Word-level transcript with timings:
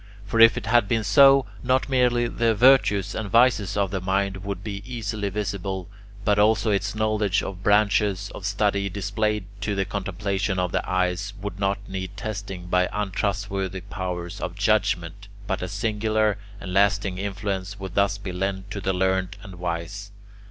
For 0.25 0.39
if 0.39 0.57
it 0.57 0.65
had 0.65 0.87
been 0.87 1.03
so, 1.03 1.45
not 1.61 1.87
merely 1.87 2.27
the 2.27 2.55
virtues 2.55 3.13
and 3.13 3.29
vices 3.29 3.77
of 3.77 3.91
the 3.91 4.01
mind 4.01 4.37
would 4.37 4.63
be 4.63 4.81
easily 4.83 5.29
visible, 5.29 5.89
but 6.25 6.39
also 6.39 6.71
its 6.71 6.95
knowledge 6.95 7.43
of 7.43 7.61
branches 7.61 8.31
of 8.33 8.43
study, 8.43 8.89
displayed 8.89 9.45
to 9.61 9.75
the 9.75 9.85
contemplation 9.85 10.57
of 10.57 10.71
the 10.71 10.81
eyes, 10.89 11.33
would 11.39 11.59
not 11.59 11.87
need 11.87 12.17
testing 12.17 12.65
by 12.65 12.89
untrustworthy 12.91 13.81
powers 13.81 14.39
of 14.41 14.55
judgement, 14.55 15.27
but 15.45 15.61
a 15.61 15.67
singular 15.67 16.39
and 16.59 16.73
lasting 16.73 17.19
influence 17.19 17.79
would 17.79 17.93
thus 17.93 18.17
be 18.17 18.31
lent 18.31 18.71
to 18.71 18.81
the 18.81 18.93
learned 18.93 19.37
and 19.43 19.57
wise. 19.59 20.09